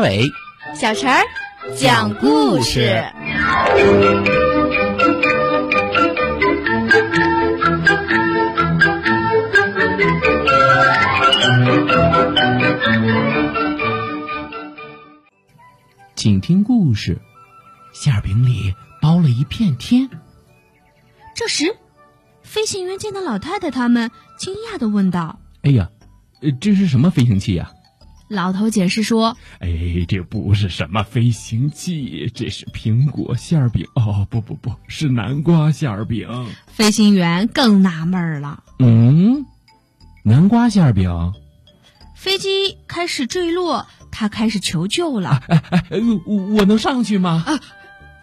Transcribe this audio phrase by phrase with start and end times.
[0.00, 0.30] 伟、
[0.74, 1.22] 小陈儿
[1.76, 3.04] 讲故事。
[16.16, 17.20] 请听故事：
[17.92, 20.08] 馅饼里包了一片天。
[21.34, 21.76] 这时，
[22.42, 25.90] 飞行员见到老太太他们，惊讶的问道：“哎呀，
[26.60, 27.72] 这是什么飞行器呀？”
[28.34, 33.86] 老头解释说：“哎，这不是什么飞行器，这是苹果馅饼。
[33.94, 36.28] 哦，不不不是南瓜馅饼。”
[36.68, 39.46] 飞行员更纳闷了：“嗯，
[40.24, 41.32] 南瓜馅饼？”
[42.14, 45.42] 飞机开始坠落，他开始求救了。
[45.48, 45.82] 哎哎，
[46.26, 47.44] 我我能上去吗？
[47.46, 47.60] 啊，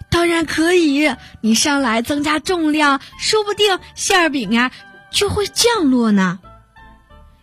[0.09, 1.07] 当然可以。
[1.41, 4.71] 你上来增加重量，说不定馅饼啊
[5.11, 6.39] 就会降落呢。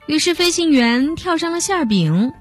[0.06, 2.32] 于是飞行员跳上了馅饼。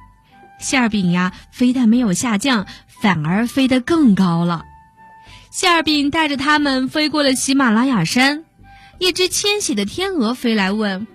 [0.59, 2.65] 馅饼呀，非但没有下降，
[3.01, 4.65] 反而飞得更高了。
[5.51, 8.43] 馅饼带着他们飞过了喜马拉雅山。
[8.99, 11.05] 一只迁徙的天鹅飞来问：“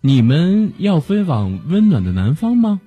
[0.00, 2.80] 你们要飞往温暖的南方吗？”“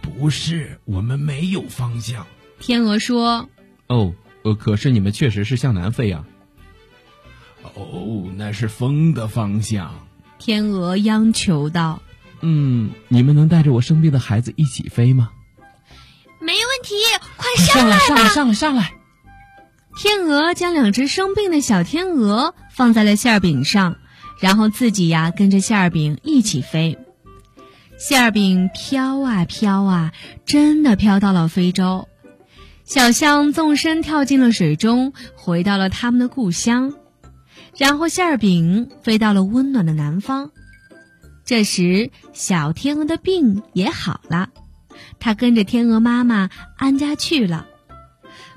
[0.00, 2.26] 不是，我们没有方向。”
[2.58, 3.50] 天鹅说。
[3.88, 6.24] “哦，呃，可是你们确实是向南飞呀。
[7.74, 9.94] ”“哦，那是风的方向。”
[10.38, 12.00] 天鹅央求道。
[12.40, 15.30] 嗯，你们能带着我生病的孩子一起飞吗？
[16.40, 16.94] 没问题，
[17.36, 18.04] 快上来吧！
[18.06, 18.92] 上来，上来，上来！
[19.96, 23.96] 天鹅将两只生病的小天鹅放在了馅饼上，
[24.40, 26.98] 然后自己呀跟着馅饼一起飞。
[27.98, 30.12] 馅饼飘啊飘啊，
[30.44, 32.06] 真的飘到了非洲。
[32.84, 36.92] 小象纵身跳进了水中，回到了他们的故乡。
[37.78, 40.50] 然后馅饼飞到了温暖的南方。
[41.46, 44.50] 这时，小天鹅的病也好了，
[45.20, 47.66] 它跟着天鹅妈妈安家去了。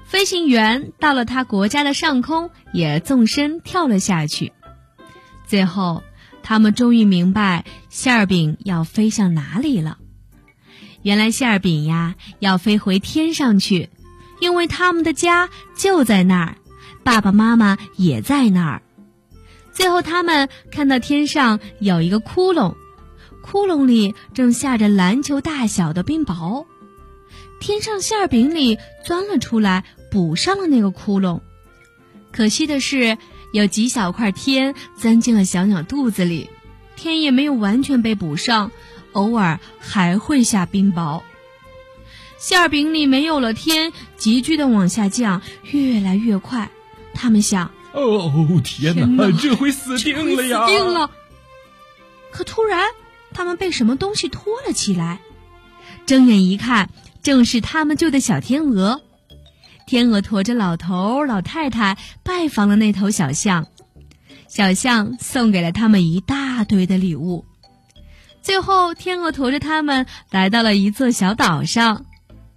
[0.05, 4.53] 飞行员到了他国家的上空，也纵身跳了下去。
[5.45, 6.01] 最后，
[6.41, 9.99] 他们终于明白馅儿饼要飞向哪里了。
[11.03, 13.89] 原来，馅儿饼呀要飞回天上去，
[14.39, 16.55] 因为他们的家就在那儿，
[17.03, 18.81] 爸爸妈妈也在那儿。
[19.79, 22.75] 最后，他们看到天上有一个窟窿，
[23.41, 26.65] 窟窿里正下着篮球大小的冰雹。
[27.61, 31.39] 天上馅饼里钻了出来，补上了那个窟窿。
[32.33, 33.17] 可惜的是，
[33.53, 36.49] 有几小块天钻进了小鸟肚子里，
[36.97, 38.71] 天也没有完全被补上，
[39.13, 41.21] 偶尔还会下冰雹。
[42.37, 45.41] 馅饼里没有了天，急剧的往下降，
[45.71, 46.69] 越来越快。
[47.13, 47.71] 他们想。
[47.93, 49.31] 哦天哪！
[49.31, 50.65] 这回死定了呀！
[50.65, 51.09] 死定了！
[52.31, 52.87] 可突然，
[53.33, 55.19] 他们被什么东西拖了起来。
[56.05, 56.89] 睁眼一看，
[57.23, 59.01] 正是他们救的小天鹅。
[59.87, 63.67] 天鹅驮着老头老太太拜访了那头小象，
[64.47, 67.45] 小象送给了他们一大堆的礼物。
[68.43, 72.05] 最后，天鹅驮着他们来到了一座小岛上，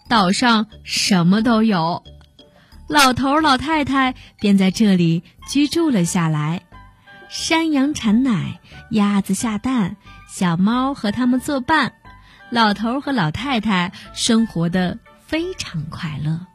[0.08, 2.02] 岛上什么都有。
[2.92, 6.60] 老头老太太便在这里居住了下来，
[7.30, 8.60] 山羊产奶，
[8.90, 9.96] 鸭子下蛋，
[10.28, 11.94] 小猫和它们作伴，
[12.50, 16.51] 老头和老太太生活的非常快乐。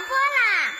[0.00, 0.74] 直播啦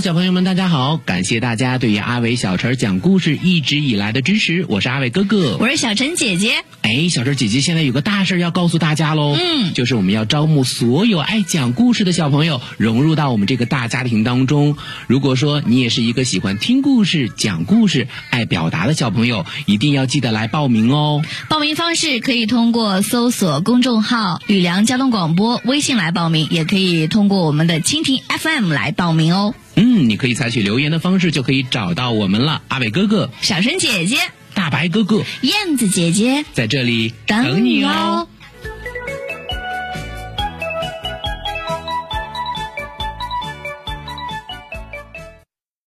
[0.00, 0.96] 小朋友们，大家好！
[0.96, 6.64] 感谢大家对于阿伟小陈讲故事一直以来的支持，我是阿伟哥哥，我是小陈姐姐。
[6.80, 14.74] 哎，小陈姐姐现在有个大事要告诉大家喽，嗯，就是我们要招募所有爱讲故事的小朋友，融入到我们这个大家庭当中。
[15.06, 21.22] 如果说你也是一个喜欢听故事、讲故事、爱表达的小朋友，一定要记得来报名哦。
[21.50, 29.54] 报名方式可以通过搜索公众号“吕梁交通广播”微信来报名，也可以通过我们的蜻蜓 FM 来报名哦。
[29.80, 32.60] 嗯，你可以采取留言的方式就可以找到我们了。
[32.68, 34.18] 阿伟哥哥、小陈姐姐、
[34.52, 38.28] 大白哥哥、燕子姐姐在这里等你哦。